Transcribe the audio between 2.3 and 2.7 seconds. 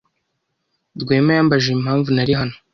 hano.